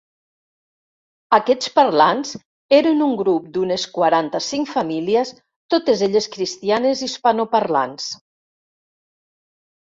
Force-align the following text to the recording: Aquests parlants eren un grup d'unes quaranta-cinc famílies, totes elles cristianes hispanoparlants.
Aquests 1.37 1.67
parlants 1.79 2.31
eren 2.77 3.03
un 3.07 3.13
grup 3.19 3.51
d'unes 3.57 3.85
quaranta-cinc 3.97 4.71
famílies, 4.71 5.33
totes 5.75 6.03
elles 6.09 6.29
cristianes 6.37 7.05
hispanoparlants. 7.11 8.09